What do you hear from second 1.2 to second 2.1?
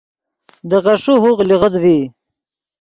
ہوغ لیغت ڤی